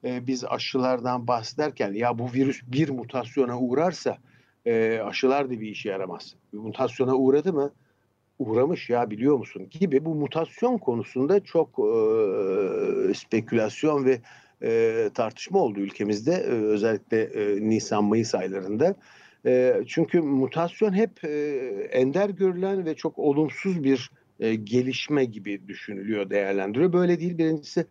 e, 0.05 0.27
biz 0.27 0.45
aşılardan 0.45 1.27
bahsederken 1.27 1.93
ya 1.93 2.19
bu 2.19 2.33
virüs 2.33 2.63
bir 2.67 2.89
mutasyona 2.89 3.59
uğrarsa 3.59 4.19
e, 4.67 4.99
aşılar 4.99 5.51
da 5.51 5.61
bir 5.61 5.71
işe 5.71 5.89
yaramaz. 5.89 6.35
Mutasyona 6.53 7.15
uğradı 7.15 7.53
mı? 7.53 7.73
Uğramış 8.39 8.91
ya 8.91 9.11
biliyor 9.11 9.39
musun? 9.39 9.69
Gibi 9.71 10.05
bu 10.05 10.15
mutasyon 10.15 10.79
konusunda 10.79 11.41
çok 11.41 11.69
e, 11.69 13.15
spekülasyon 13.15 14.05
ve 14.05 14.21
e, 14.63 15.11
tartışma 15.15 15.59
oldu 15.59 15.81
ülkemizde 15.81 16.33
e, 16.33 16.51
özellikle 16.51 17.23
e, 17.23 17.69
Nisan-Mayıs 17.69 18.35
aylarında. 18.35 18.95
E, 19.47 19.83
çünkü 19.87 20.21
mutasyon 20.21 20.93
hep 20.93 21.25
e, 21.25 21.31
ender 21.93 22.31
görülen 22.31 22.85
ve 22.85 22.95
çok 22.95 23.19
olumsuz 23.19 23.85
bir 23.85 24.11
e, 24.41 24.55
gelişme 24.55 25.25
gibi 25.25 25.69
düşünülüyor, 25.69 26.31
değerlendiriyor. 26.31 26.93
Böyle 26.93 27.21
değil. 27.21 27.39
Birincisi 27.39 27.87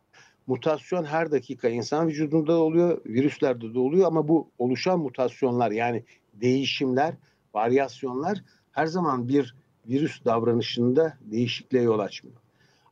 mutasyon 0.48 1.04
her 1.04 1.32
dakika 1.32 1.70
insan 1.70 2.08
vücudunda 2.08 2.54
oluyor, 2.54 3.02
virüslerde 3.06 3.74
de 3.74 3.80
oluyor 3.80 4.08
ama 4.08 4.28
bu 4.28 4.52
oluşan 4.58 5.00
mutasyonlar 5.00 5.72
yani 5.72 6.04
değişimler, 6.34 7.14
varyasyonlar 7.54 8.44
her 8.72 8.86
zaman 8.86 9.28
bir 9.28 9.56
virüs 9.88 10.26
davranışında 10.26 11.18
değişikliğe 11.22 11.84
yol 11.84 12.00
açmıyor. 12.00 12.41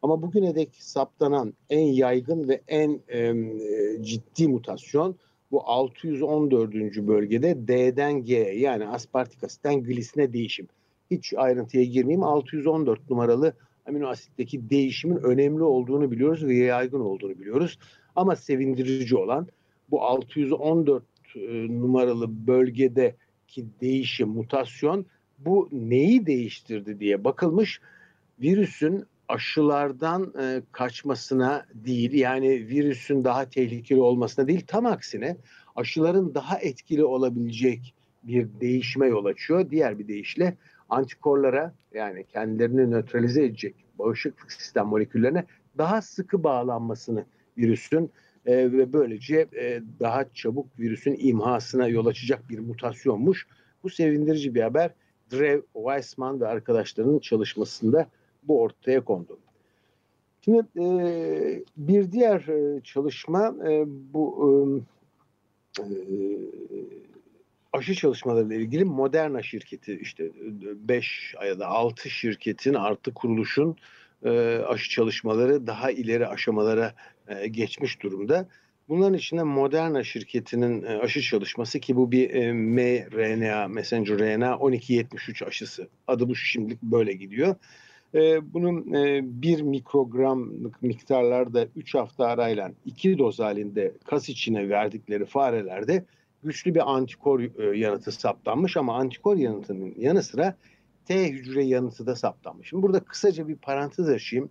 Ama 0.02 0.22
bugüne 0.22 0.56
dek 0.56 0.70
saptanan 0.76 1.54
en 1.70 1.86
yaygın 1.86 2.48
ve 2.48 2.62
en 2.68 3.00
e, 3.08 3.34
ciddi 4.04 4.48
mutasyon 4.48 5.16
bu 5.52 5.70
614. 5.70 6.74
bölgede 7.08 7.68
D'den 7.68 8.24
G 8.24 8.36
yani 8.38 8.88
aspartik 8.88 9.44
asitten 9.44 9.84
glisine 9.84 10.34
değişim. 10.34 10.68
Hiç 11.12 11.34
ayrıntıya 11.38 11.84
girmeyeyim 11.84 12.24
614 12.24 13.10
numaralı 13.10 13.54
amino 13.88 14.08
asitteki 14.08 14.70
değişimin 14.70 15.18
önemli 15.18 15.64
olduğunu 15.64 16.12
biliyoruz 16.12 16.46
ve 16.46 16.56
yaygın 16.56 17.00
olduğunu 17.00 17.40
biliyoruz. 17.40 17.80
Ama 18.16 18.36
sevindirici 18.36 19.18
olan 19.18 19.48
bu 19.92 20.02
614 20.02 21.04
numaralı 21.70 22.48
bölgedeki 22.48 23.66
değişim, 23.82 24.30
mutasyon 24.30 25.06
bu 25.40 25.70
neyi 25.72 26.26
değiştirdi 26.26 27.00
diye 27.00 27.24
bakılmış. 27.24 27.82
Virüsün 28.42 29.06
aşılardan 29.30 30.34
e, 30.42 30.62
kaçmasına 30.72 31.66
değil 31.74 32.14
yani 32.14 32.50
virüsün 32.50 33.24
daha 33.24 33.50
tehlikeli 33.50 34.02
olmasına 34.02 34.48
değil 34.48 34.64
tam 34.68 34.86
aksine 34.86 35.38
aşıların 35.76 36.36
daha 36.36 36.60
etkili 36.60 37.04
olabilecek 37.04 37.94
bir 38.24 38.48
değişime 38.62 39.08
yol 39.08 39.26
açıyor. 39.26 39.70
Diğer 39.70 40.00
bir 40.00 40.08
deyişle 40.08 40.58
antikorlara 40.90 41.74
yani 41.94 42.26
kendilerini 42.26 42.92
nötralize 42.92 43.46
edecek 43.46 43.76
bağışıklık 44.00 44.52
sistem 44.52 44.86
moleküllerine 44.86 45.46
daha 45.78 46.02
sıkı 46.02 46.44
bağlanmasını 46.44 47.26
virüsün 47.58 48.12
e, 48.46 48.72
ve 48.72 48.94
böylece 48.94 49.48
e, 49.56 49.82
daha 50.00 50.34
çabuk 50.34 50.80
virüsün 50.80 51.16
imhasına 51.20 51.88
yol 51.88 52.06
açacak 52.06 52.50
bir 52.50 52.60
mutasyonmuş. 52.60 53.48
Bu 53.84 53.90
sevindirici 53.90 54.56
bir 54.56 54.62
haber. 54.62 54.92
Drew 55.32 55.62
Weissman 55.74 56.42
ve 56.42 56.48
arkadaşlarının 56.48 57.20
çalışmasında 57.20 58.10
bu 58.50 58.62
ortaya 58.62 59.02
kondu. 59.02 59.40
Şimdi 60.46 60.64
e, 60.80 61.64
bir 61.78 62.12
diğer 62.12 62.48
e, 62.48 62.82
çalışma 62.82 63.56
e, 63.70 63.84
bu 63.88 64.82
e, 65.80 65.82
e 65.82 65.86
aşı 67.74 67.96
çalışmalarıyla 67.96 68.56
ilgili 68.56 68.86
Moderna 68.86 69.44
şirketi 69.44 70.00
işte 70.02 70.32
5 70.76 71.36
ya 71.48 71.60
da 71.60 71.68
6 71.68 72.10
şirketin 72.10 72.74
artı 72.74 73.14
kuruluşun 73.14 73.76
e, 74.26 74.30
aşı 74.68 74.90
çalışmaları 74.90 75.68
daha 75.68 75.92
ileri 75.92 76.28
aşamalara 76.28 76.94
e, 77.28 77.48
geçmiş 77.48 78.02
durumda. 78.02 78.48
Bunların 78.90 79.18
içinde 79.18 79.44
Moderna 79.44 80.04
şirketinin 80.04 80.84
e, 80.84 80.88
aşı 80.88 81.22
çalışması 81.22 81.80
ki 81.80 81.96
bu 81.96 82.12
bir 82.12 82.30
e, 82.30 82.54
mRNA, 82.54 83.68
messenger 83.68 84.20
RNA 84.20 84.60
1273 84.68 85.44
aşısı. 85.44 85.88
Adı 86.08 86.30
bu 86.30 86.36
şimdilik 86.36 86.82
böyle 86.82 87.14
gidiyor. 87.14 87.56
E, 88.14 88.54
bunun 88.54 88.94
e, 88.94 89.22
bir 89.24 89.62
mikrogramlık 89.62 90.82
miktarlarda 90.82 91.68
3 91.76 91.96
hafta 91.96 92.26
arayla 92.26 92.72
2 92.86 93.18
doz 93.18 93.40
halinde 93.40 93.94
kas 94.06 94.30
içine 94.30 94.70
verdikleri 94.70 95.26
farelerde 95.26 96.06
güçlü 96.44 96.76
bir 96.76 96.92
antikor 96.92 97.40
e, 97.40 97.78
yanıtı 97.78 98.12
saptanmış 98.12 98.78
ama 98.78 98.98
antikor 98.98 99.38
yanıtının 99.38 99.94
yanı 99.98 100.24
sıra 100.24 100.56
T 101.06 101.32
hücre 101.32 101.64
yanıtı 101.64 102.06
da 102.06 102.16
saptanmış. 102.16 102.70
Şimdi 102.70 102.84
burada 102.84 103.00
kısaca 103.00 103.48
bir 103.48 103.56
parantez 103.56 104.10
açayım. 104.10 104.50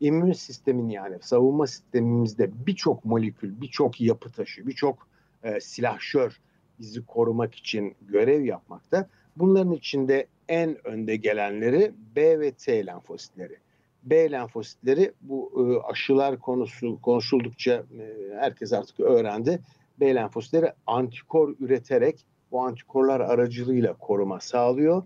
İmmün 0.00 0.32
sistemin 0.32 0.88
yani 0.88 1.18
savunma 1.20 1.66
sistemimizde 1.66 2.66
birçok 2.66 3.04
molekül, 3.04 3.60
birçok 3.60 4.00
yapı 4.00 4.32
taşı, 4.32 4.66
birçok 4.66 5.08
e, 5.42 5.60
silahşör 5.60 6.40
bizi 6.80 7.06
korumak 7.06 7.54
için 7.54 7.94
görev 8.02 8.44
yapmakta. 8.44 9.08
Bunların 9.36 9.72
içinde 9.72 10.26
en 10.48 10.86
önde 10.86 11.16
gelenleri 11.16 11.92
B 12.16 12.40
ve 12.40 12.50
T 12.50 12.86
lenfositleri. 12.86 13.56
B 14.02 14.30
lenfositleri 14.30 15.12
bu 15.20 15.52
e, 15.56 15.90
aşılar 15.90 16.38
konusu 16.38 17.00
konuşuldukça 17.02 17.72
e, 17.72 18.34
herkes 18.40 18.72
artık 18.72 19.00
öğrendi. 19.00 19.60
B 20.00 20.14
lenfositleri 20.14 20.72
antikor 20.86 21.54
üreterek 21.60 22.26
bu 22.50 22.60
antikorlar 22.60 23.20
aracılığıyla 23.20 23.92
koruma 23.92 24.40
sağlıyor. 24.40 25.02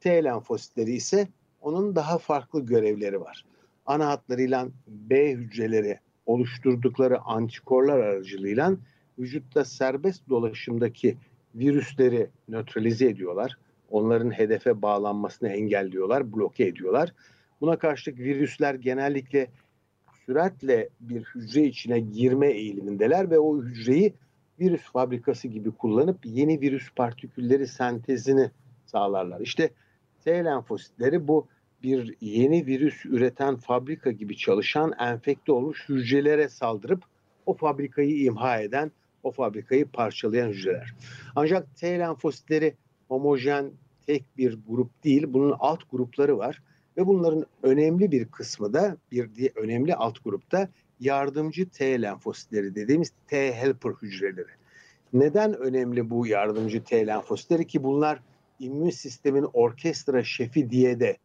T 0.00 0.24
lenfositleri 0.24 0.92
ise 0.92 1.28
onun 1.60 1.96
daha 1.96 2.18
farklı 2.18 2.66
görevleri 2.66 3.20
var. 3.20 3.44
Ana 3.86 4.08
hatlarıyla 4.08 4.68
B 4.86 5.30
hücreleri 5.32 5.98
oluşturdukları 6.26 7.20
antikorlar 7.20 7.98
aracılığıyla 7.98 8.76
vücutta 9.18 9.64
serbest 9.64 10.28
dolaşımdaki 10.28 11.16
virüsleri 11.54 12.30
nötralize 12.48 13.06
ediyorlar 13.06 13.56
onların 13.94 14.30
hedefe 14.30 14.82
bağlanmasını 14.82 15.48
engelliyorlar, 15.48 16.32
bloke 16.32 16.64
ediyorlar. 16.64 17.12
Buna 17.60 17.78
karşılık 17.78 18.18
virüsler 18.18 18.74
genellikle 18.74 19.46
süratle 20.26 20.88
bir 21.00 21.22
hücre 21.22 21.62
içine 21.62 22.00
girme 22.00 22.50
eğilimindeler 22.50 23.30
ve 23.30 23.38
o 23.38 23.62
hücreyi 23.62 24.14
virüs 24.60 24.82
fabrikası 24.82 25.48
gibi 25.48 25.70
kullanıp 25.70 26.18
yeni 26.24 26.60
virüs 26.60 26.90
partikülleri 26.96 27.66
sentezini 27.66 28.50
sağlarlar. 28.86 29.40
İşte 29.40 29.70
T 30.24 30.44
lenfositleri 30.44 31.28
bu 31.28 31.46
bir 31.82 32.16
yeni 32.20 32.66
virüs 32.66 33.06
üreten 33.06 33.56
fabrika 33.56 34.10
gibi 34.10 34.36
çalışan 34.36 34.92
enfekte 35.00 35.52
olmuş 35.52 35.88
hücrelere 35.88 36.48
saldırıp 36.48 37.02
o 37.46 37.54
fabrikayı 37.54 38.22
imha 38.22 38.60
eden, 38.60 38.92
o 39.22 39.30
fabrikayı 39.30 39.86
parçalayan 39.86 40.48
hücreler. 40.48 40.94
Ancak 41.36 41.76
T 41.76 41.98
lenfositleri 41.98 42.74
homojen 43.08 43.72
tek 44.06 44.24
bir 44.38 44.58
grup 44.68 45.04
değil. 45.04 45.24
Bunun 45.28 45.54
alt 45.58 45.90
grupları 45.90 46.38
var. 46.38 46.62
ve 46.96 47.06
bunların 47.06 47.46
önemli 47.62 48.10
bir 48.10 48.24
kısmı 48.24 48.72
da 48.72 48.96
bir 49.12 49.34
diye 49.34 49.50
önemli 49.56 49.94
alt 49.94 50.24
grupta 50.24 50.68
yardımcı 51.00 51.68
T 51.68 52.02
lenfositleri 52.02 52.74
dediğimiz 52.74 53.12
T 53.28 53.54
helper 53.54 53.90
hücreleri. 53.90 54.48
Neden 55.12 55.54
önemli 55.54 56.10
bu 56.10 56.26
yardımcı 56.26 56.84
T 56.84 57.06
lenfositleri 57.06 57.66
ki 57.66 57.82
bunlar 57.82 58.20
immün 58.60 58.90
sistemin 58.90 59.46
orkestra 59.52 60.24
şefi 60.24 60.70
diye 60.70 61.00
de 61.00 61.16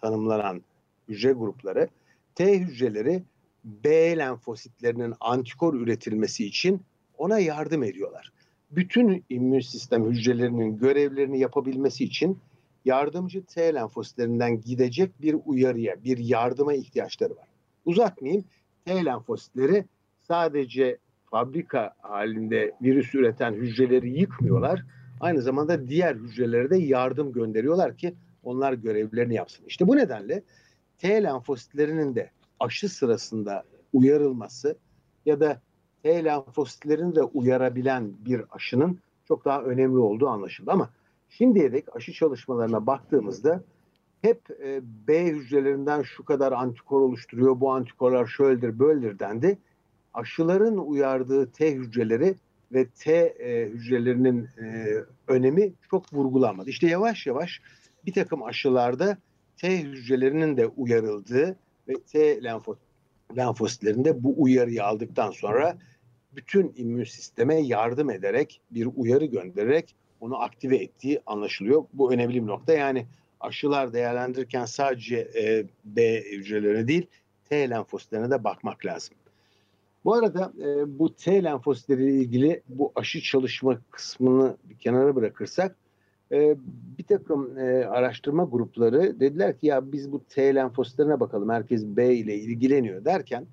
tanımlanan 0.00 0.62
hücre 1.08 1.32
grupları. 1.32 1.88
T 2.34 2.58
hücreleri 2.58 3.22
B 3.64 4.18
lenfositlerinin 4.18 5.14
antikor 5.20 5.74
üretilmesi 5.74 6.46
için 6.46 6.82
ona 7.18 7.38
yardım 7.38 7.82
ediyorlar. 7.82 8.32
Bütün 8.70 9.24
immün 9.28 9.60
sistem 9.60 10.04
hücrelerinin 10.04 10.78
görevlerini 10.78 11.38
yapabilmesi 11.38 12.04
için 12.04 12.38
yardımcı 12.84 13.44
T 13.44 13.74
lenfositlerinden 13.74 14.60
gidecek 14.60 15.22
bir 15.22 15.36
uyarıya, 15.46 16.04
bir 16.04 16.18
yardıma 16.18 16.74
ihtiyaçları 16.74 17.36
var. 17.36 17.48
Uzatmayayım. 17.84 18.44
T 18.84 19.04
lenfositleri 19.04 19.84
sadece 20.20 20.98
fabrika 21.30 21.94
halinde 21.98 22.72
virüs 22.82 23.14
üreten 23.14 23.52
hücreleri 23.52 24.20
yıkmıyorlar. 24.20 24.84
Aynı 25.20 25.42
zamanda 25.42 25.88
diğer 25.88 26.14
hücrelere 26.14 26.70
de 26.70 26.76
yardım 26.76 27.32
gönderiyorlar 27.32 27.96
ki 27.96 28.14
onlar 28.42 28.72
görevlerini 28.72 29.34
yapsın. 29.34 29.64
İşte 29.66 29.88
bu 29.88 29.96
nedenle 29.96 30.42
T 30.98 31.22
lenfositlerinin 31.22 32.14
de 32.14 32.30
aşı 32.60 32.88
sırasında 32.88 33.64
uyarılması 33.92 34.78
ya 35.26 35.40
da 35.40 35.62
T 36.02 36.24
lenfositlerini 36.24 37.16
de 37.16 37.22
uyarabilen 37.22 38.12
bir 38.24 38.42
aşının 38.50 38.98
çok 39.28 39.44
daha 39.44 39.62
önemli 39.62 39.98
olduğu 39.98 40.28
anlaşıldı. 40.28 40.70
Ama 40.70 40.90
şimdiye 41.28 41.72
dek 41.72 41.96
aşı 41.96 42.12
çalışmalarına 42.12 42.86
baktığımızda 42.86 43.62
hep 44.22 44.50
e, 44.50 44.80
B 45.08 45.26
hücrelerinden 45.26 46.02
şu 46.02 46.24
kadar 46.24 46.52
antikor 46.52 47.00
oluşturuyor, 47.00 47.60
bu 47.60 47.72
antikorlar 47.72 48.26
şöyledir, 48.26 48.78
böyledir 48.78 49.18
dendi. 49.18 49.58
Aşıların 50.14 50.76
uyardığı 50.76 51.52
T 51.52 51.74
hücreleri 51.74 52.34
ve 52.72 52.86
T 52.86 53.12
e, 53.14 53.68
hücrelerinin 53.68 54.48
e, 54.62 54.94
önemi 55.28 55.72
çok 55.90 56.12
vurgulanmadı. 56.12 56.70
İşte 56.70 56.86
yavaş 56.86 57.26
yavaş 57.26 57.60
bir 58.06 58.12
takım 58.12 58.42
aşılarda 58.42 59.18
T 59.56 59.82
hücrelerinin 59.82 60.56
de 60.56 60.66
uyarıldığı 60.66 61.56
ve 61.88 61.94
T 62.12 62.42
lenfo, 63.30 63.40
lenfositlerinde 63.40 64.24
bu 64.24 64.34
uyarıyı 64.42 64.84
aldıktan 64.84 65.30
sonra 65.30 65.78
bütün 66.32 66.72
immün 66.76 67.04
sisteme 67.04 67.60
yardım 67.60 68.10
ederek 68.10 68.60
bir 68.70 68.88
uyarı 68.96 69.24
göndererek 69.24 69.94
onu 70.20 70.42
aktive 70.42 70.76
ettiği 70.76 71.20
anlaşılıyor. 71.26 71.84
Bu 71.92 72.12
önemli 72.12 72.42
bir 72.42 72.46
nokta. 72.46 72.72
Yani 72.72 73.06
aşılar 73.40 73.92
değerlendirirken 73.92 74.64
sadece 74.64 75.16
e, 75.16 75.64
B 75.84 76.22
hücrelerine 76.22 76.88
değil 76.88 77.06
T 77.44 77.70
lenfositlerine 77.70 78.30
de 78.30 78.44
bakmak 78.44 78.86
lazım. 78.86 79.14
Bu 80.04 80.14
arada 80.14 80.52
e, 80.60 80.98
bu 80.98 81.14
T 81.14 81.44
lenfositleriyle 81.44 82.12
ilgili 82.12 82.62
bu 82.68 82.92
aşı 82.94 83.20
çalışma 83.20 83.80
kısmını 83.90 84.56
bir 84.64 84.74
kenara 84.74 85.16
bırakırsak 85.16 85.76
e, 86.32 86.56
bir 86.98 87.04
takım 87.04 87.58
e, 87.58 87.86
araştırma 87.86 88.44
grupları 88.44 89.20
dediler 89.20 89.58
ki 89.58 89.66
ya 89.66 89.92
biz 89.92 90.12
bu 90.12 90.24
T 90.24 90.54
lenfositlerine 90.54 91.20
bakalım 91.20 91.50
herkes 91.50 91.84
B 91.84 92.14
ile 92.14 92.34
ilgileniyor. 92.34 93.04
derken 93.04 93.46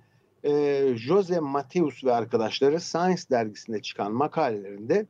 e, 0.44 0.84
Jose 0.96 1.39
Mateus 1.39 2.03
ve 2.03 2.13
arkadaşları 2.13 2.79
Science 2.79 3.22
dergisinde 3.32 3.82
çıkan 3.82 4.12
makalelerinde 4.12 5.05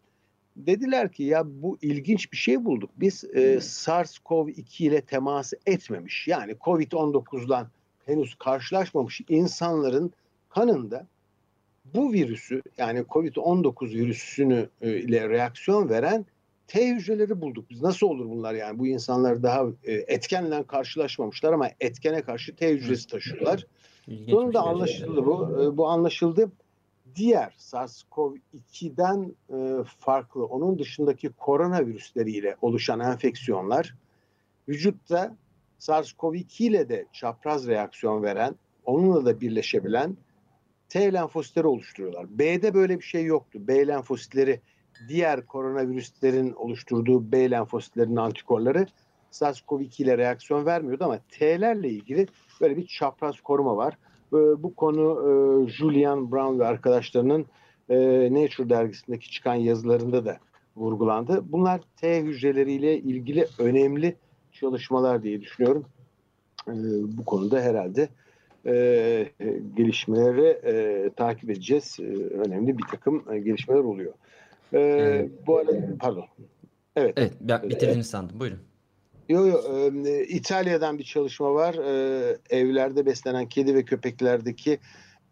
dediler 0.55 1.11
ki 1.11 1.23
ya 1.23 1.43
bu 1.45 1.77
ilginç 1.81 2.31
bir 2.31 2.37
şey 2.37 2.65
bulduk. 2.65 2.89
Biz 2.97 3.23
e, 3.23 3.55
SARS-CoV-2 3.57 4.83
ile 4.83 5.01
temas 5.01 5.53
etmemiş. 5.65 6.27
Yani 6.27 6.51
COVID-19'dan 6.51 7.67
henüz 8.05 8.35
karşılaşmamış 8.35 9.21
insanların 9.29 10.11
kanında 10.49 11.07
bu 11.93 12.13
virüsü 12.13 12.61
yani 12.77 12.99
COVID-19 12.99 13.89
virüsünü 13.89 14.69
e, 14.81 14.97
ile 14.97 15.29
reaksiyon 15.29 15.89
veren 15.89 16.25
T 16.67 16.87
hücreleri 16.87 17.41
bulduk. 17.41 17.69
Biz 17.69 17.81
nasıl 17.81 18.07
olur 18.07 18.29
bunlar 18.29 18.53
yani? 18.53 18.79
Bu 18.79 18.87
insanlar 18.87 19.43
daha 19.43 19.65
e, 19.83 19.93
etkenle 19.93 20.63
karşılaşmamışlar 20.63 21.53
ama 21.53 21.69
etkene 21.79 22.21
karşı 22.21 22.55
T 22.55 22.69
hücresi 22.69 23.07
taşıyorlar. 23.07 23.67
Sonunda 24.29 24.61
şey. 24.61 24.69
anlaşıldı 24.69 25.25
bu. 25.25 25.63
E, 25.63 25.77
bu 25.77 25.87
anlaşıldı. 25.87 26.51
Diğer 27.15 27.55
SARS-CoV-2'den 27.57 29.35
farklı, 29.99 30.45
onun 30.45 30.79
dışındaki 30.79 31.29
koronavirüsleriyle 31.29 32.55
oluşan 32.61 32.99
enfeksiyonlar 32.99 33.95
vücutta 34.67 35.35
SARS-CoV-2 35.79 36.63
ile 36.63 36.89
de 36.89 37.05
çapraz 37.13 37.67
reaksiyon 37.67 38.23
veren, 38.23 38.55
onunla 38.85 39.25
da 39.25 39.41
birleşebilen 39.41 40.17
T 40.89 41.13
lenfositleri 41.13 41.67
oluşturuyorlar. 41.67 42.39
B'de 42.39 42.73
böyle 42.73 42.99
bir 42.99 43.03
şey 43.03 43.25
yoktu. 43.25 43.59
B 43.67 43.87
lenfositleri 43.87 44.61
diğer 45.07 45.45
koronavirüslerin 45.45 46.53
oluşturduğu 46.53 47.31
B 47.31 47.51
lenfositlerinin 47.51 48.15
antikorları 48.15 48.85
SARS-CoV-2 49.31 50.03
ile 50.03 50.17
reaksiyon 50.17 50.65
vermiyordu 50.65 51.03
ama 51.03 51.19
T'lerle 51.31 51.89
ilgili 51.89 52.27
böyle 52.61 52.77
bir 52.77 52.87
çapraz 52.87 53.41
koruma 53.41 53.77
var. 53.77 53.97
Ee, 54.33 54.63
bu 54.63 54.75
konu 54.75 55.21
e, 55.21 55.69
Julian 55.69 56.31
Brown 56.31 56.59
ve 56.59 56.65
arkadaşlarının 56.65 57.45
e, 57.89 57.97
Nature 58.33 58.69
dergisindeki 58.69 59.31
çıkan 59.31 59.55
yazılarında 59.55 60.25
da 60.25 60.37
vurgulandı. 60.75 61.43
Bunlar 61.51 61.81
T 61.97 62.21
hücreleriyle 62.21 62.99
ilgili 62.99 63.47
önemli 63.59 64.15
çalışmalar 64.51 65.23
diye 65.23 65.41
düşünüyorum. 65.41 65.85
Ee, 66.67 66.71
bu 67.17 67.25
konuda 67.25 67.61
herhalde 67.61 68.09
e, 68.65 69.27
gelişmeleri 69.77 70.47
e, 70.47 71.09
takip 71.15 71.49
edeceğiz. 71.49 71.97
E, 71.99 72.03
önemli 72.33 72.77
bir 72.77 72.83
takım 72.91 73.23
e, 73.31 73.39
gelişmeler 73.39 73.79
oluyor. 73.79 74.13
E, 74.75 74.79
evet. 74.79 75.31
Bu 75.47 75.57
arada 75.57 75.71
pardon. 75.99 76.25
Evet. 76.95 77.13
Evet 77.17 77.33
ben 77.41 77.69
bitirdiniz 77.69 78.07
sandım. 78.07 78.39
Buyurun. 78.39 78.59
Yok 79.29 79.47
yok. 79.47 79.65
E, 80.07 80.23
İtalya'dan 80.23 80.97
bir 80.99 81.03
çalışma 81.03 81.53
var. 81.53 81.73
E, 81.73 82.37
evlerde 82.49 83.05
beslenen 83.05 83.49
kedi 83.49 83.75
ve 83.75 83.85
köpeklerdeki 83.85 84.79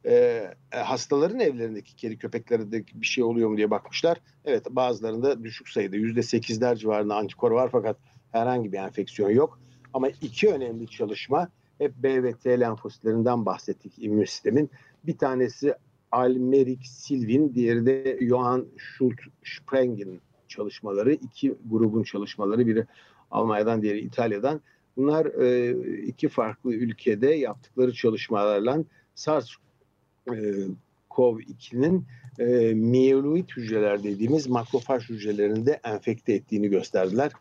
e, 0.05 0.43
hastaların 0.71 1.39
evlerindeki 1.39 1.95
kedi 1.95 2.17
köpeklerdeki 2.17 3.01
bir 3.01 3.05
şey 3.05 3.23
oluyor 3.23 3.49
mu 3.49 3.57
diye 3.57 3.71
bakmışlar. 3.71 4.17
Evet 4.45 4.65
bazılarında 4.69 5.43
düşük 5.43 5.69
sayıda 5.69 5.95
yüzde 5.95 6.23
sekizler 6.23 6.75
civarında 6.75 7.15
antikor 7.15 7.51
var 7.51 7.69
fakat 7.71 7.97
herhangi 8.31 8.71
bir 8.71 8.77
enfeksiyon 8.77 9.29
yok. 9.29 9.59
Ama 9.93 10.09
iki 10.09 10.49
önemli 10.49 10.87
çalışma 10.87 11.49
hep 11.77 11.95
B 11.95 12.23
ve 12.23 12.33
T 12.33 12.59
lenfositlerinden 12.59 13.45
bahsettik 13.45 13.93
immün 13.97 14.25
sistemin. 14.25 14.69
Bir 15.03 15.17
tanesi 15.17 15.73
Almerik 16.13 16.87
Silvin, 16.87 17.55
diğeri 17.55 17.85
de 17.85 18.17
Johann 18.21 18.65
Schult 18.77 19.19
Sprengen 19.43 20.19
çalışmaları. 20.47 21.13
iki 21.13 21.55
grubun 21.69 22.03
çalışmaları. 22.03 22.67
Biri 22.67 22.85
Almanya'dan, 23.31 23.81
diğeri 23.81 23.99
İtalya'dan. 23.99 24.61
Bunlar 24.97 25.25
e, 25.25 25.75
iki 26.07 26.29
farklı 26.29 26.73
ülkede 26.73 27.27
yaptıkları 27.27 27.93
çalışmalarla 27.93 28.83
SARS-CoV-2'nin 29.15 32.05
e, 32.39 32.43
e 32.43 32.73
mieloid 32.73 33.49
hücreler 33.49 34.03
dediğimiz 34.03 34.47
makrofaj 34.47 35.09
hücrelerinde 35.09 35.79
enfekte 35.83 36.33
ettiğini 36.33 36.69
gösterdiler. 36.69 37.31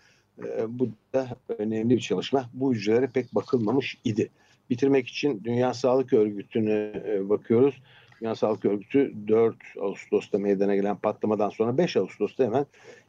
E, 0.44 0.78
bu 0.78 0.88
da 1.14 1.36
önemli 1.58 1.96
bir 1.96 2.00
çalışma. 2.00 2.50
Bu 2.54 2.74
hücrelere 2.74 3.06
pek 3.06 3.34
bakılmamış 3.34 3.98
idi. 4.04 4.30
Bitirmek 4.70 5.08
için 5.08 5.40
Dünya 5.44 5.74
Sağlık 5.74 6.12
Örgütü'ne 6.12 7.02
e, 7.06 7.28
bakıyoruz. 7.28 7.74
Dünya 8.22 8.34
Sağlık 8.34 8.64
Örgütü 8.64 9.12
4 9.28 9.56
Ağustos'ta 9.80 10.38
meydana 10.38 10.74
gelen 10.74 10.96
patlamadan 10.96 11.50
sonra 11.50 11.78
5 11.78 11.96
Ağustos'ta 11.96 12.44
hemen 12.44 12.66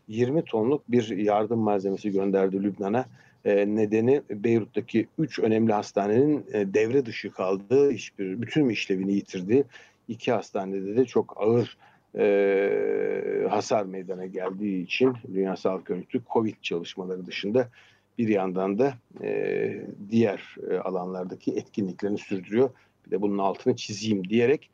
20 0.08 0.46
tonluk 0.46 0.92
bir 0.92 1.18
yardım 1.18 1.60
malzemesi 1.60 2.12
gönderdi 2.12 2.64
Lübnan'a. 2.64 3.06
E, 3.46 3.76
nedeni 3.76 4.22
Beyrut'taki 4.30 5.08
3 5.18 5.40
önemli 5.40 5.74
hastanenin 5.74 6.46
e, 6.54 6.74
devre 6.74 7.06
dışı 7.06 7.32
kaldığı, 7.32 7.92
hiçbir 7.92 8.42
bütün 8.42 8.70
işlevini 8.70 9.14
yitirdi. 9.14 9.64
İki 10.08 10.32
hastanede 10.32 10.96
de 10.96 11.06
çok 11.06 11.36
ağır 11.38 11.78
e, 12.18 13.48
hasar 13.50 13.86
meydana 13.86 14.26
geldiği 14.26 14.84
için 14.84 15.14
Dünya 15.34 15.56
Sağlık 15.56 15.90
Örgütü 15.90 16.22
COVID 16.34 16.56
çalışmaları 16.62 17.26
dışında 17.26 17.70
bir 18.18 18.28
yandan 18.28 18.80
da 18.80 18.94
e, 19.24 19.86
diğer 20.12 20.56
e, 20.70 20.78
alanlardaki 20.78 21.52
etkinliklerini 21.52 22.18
sürdürüyor. 22.18 22.70
Bir 23.06 23.12
de 23.12 23.22
bunun 23.22 23.38
altını 23.38 23.76
çizeyim 23.76 24.30
diyerek 24.30 24.70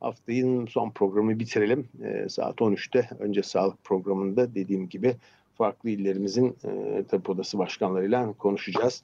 Haftanın 0.00 0.66
son 0.66 0.90
programı 0.90 1.38
bitirelim. 1.38 1.88
E, 2.04 2.28
saat 2.28 2.56
13'te 2.56 3.08
önce 3.18 3.42
sağlık 3.42 3.84
programında 3.84 4.54
dediğim 4.54 4.88
gibi 4.88 5.14
farklı 5.60 5.90
illerimizin 5.90 6.56
e, 6.64 7.04
tabip 7.04 7.30
odası 7.30 7.58
başkanlarıyla 7.58 8.32
konuşacağız. 8.32 9.02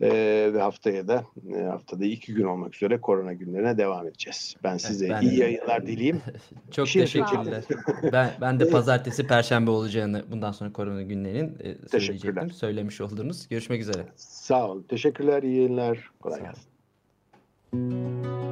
E, 0.00 0.10
ve 0.54 0.60
haftaya 0.60 1.08
da 1.08 1.24
e, 1.56 1.62
haftada 1.62 2.04
iki 2.04 2.34
gün 2.34 2.44
olmak 2.44 2.76
üzere 2.76 3.00
korona 3.00 3.32
günlerine 3.32 3.78
devam 3.78 4.06
edeceğiz. 4.06 4.56
Ben 4.64 4.76
size 4.76 5.10
ben 5.10 5.22
iyi 5.22 5.40
yayınlar 5.40 5.82
dileyeyim. 5.86 6.22
Çok 6.70 6.88
şey 6.88 7.02
teşekkürler. 7.02 7.64
ben, 8.12 8.30
ben 8.40 8.60
de 8.60 8.70
pazartesi, 8.70 9.26
perşembe 9.26 9.70
olacağını 9.70 10.24
bundan 10.30 10.52
sonra 10.52 10.72
korona 10.72 11.02
günlerinin 11.02 11.56
e, 11.60 11.88
söyleyecektim. 11.88 12.50
Söylemiş 12.50 13.00
oldunuz. 13.00 13.48
Görüşmek 13.48 13.80
üzere. 13.80 14.06
Sağ 14.16 14.68
olun. 14.68 14.84
Teşekkürler. 14.88 15.42
İyi 15.42 15.56
yayınlar. 15.56 16.10
Kolay 16.20 16.40
gelsin. 16.40 18.51